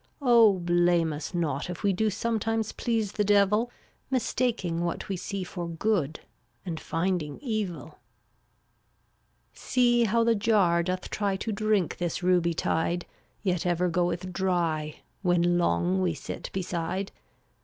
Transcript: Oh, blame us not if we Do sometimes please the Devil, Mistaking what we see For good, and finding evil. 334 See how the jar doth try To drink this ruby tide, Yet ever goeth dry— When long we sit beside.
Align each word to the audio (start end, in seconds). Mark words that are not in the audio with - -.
Oh, 0.19 0.53
blame 0.53 1.13
us 1.13 1.35
not 1.35 1.69
if 1.69 1.83
we 1.83 1.93
Do 1.93 2.09
sometimes 2.09 2.71
please 2.71 3.11
the 3.11 3.23
Devil, 3.23 3.69
Mistaking 4.09 4.81
what 4.83 5.07
we 5.07 5.15
see 5.15 5.43
For 5.43 5.67
good, 5.69 6.21
and 6.65 6.79
finding 6.79 7.37
evil. 7.39 7.99
334 9.53 9.53
See 9.53 10.03
how 10.05 10.23
the 10.23 10.33
jar 10.33 10.81
doth 10.81 11.11
try 11.11 11.35
To 11.35 11.51
drink 11.51 11.97
this 11.99 12.23
ruby 12.23 12.55
tide, 12.55 13.05
Yet 13.43 13.63
ever 13.67 13.89
goeth 13.89 14.33
dry— 14.33 15.01
When 15.21 15.59
long 15.59 16.01
we 16.01 16.15
sit 16.15 16.49
beside. 16.51 17.11